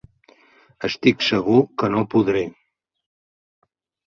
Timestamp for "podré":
2.15-2.43